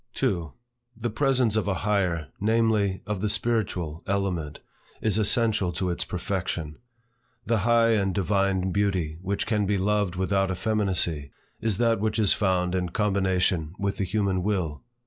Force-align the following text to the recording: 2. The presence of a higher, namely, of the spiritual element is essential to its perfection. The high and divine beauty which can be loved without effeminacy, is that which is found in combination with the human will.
2. 0.15 0.51
The 0.97 1.11
presence 1.11 1.55
of 1.55 1.67
a 1.67 1.75
higher, 1.85 2.29
namely, 2.39 3.03
of 3.05 3.21
the 3.21 3.29
spiritual 3.29 4.01
element 4.07 4.59
is 4.99 5.19
essential 5.19 5.71
to 5.73 5.91
its 5.91 6.05
perfection. 6.05 6.79
The 7.45 7.59
high 7.59 7.89
and 7.91 8.11
divine 8.11 8.71
beauty 8.71 9.19
which 9.21 9.45
can 9.45 9.67
be 9.67 9.77
loved 9.77 10.15
without 10.15 10.49
effeminacy, 10.49 11.31
is 11.59 11.77
that 11.77 11.99
which 11.99 12.17
is 12.17 12.33
found 12.33 12.73
in 12.73 12.89
combination 12.89 13.75
with 13.77 13.97
the 13.97 14.03
human 14.03 14.41
will. 14.41 14.83